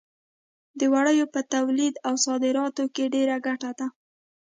د 0.79 0.81
وړیو 0.93 1.25
په 1.33 1.41
تولید 1.53 1.93
او 2.07 2.13
صادراتو 2.25 2.83
کې 2.95 3.11
ډېره 3.13 3.37
ګټه 3.47 3.71
ده. 3.79 3.87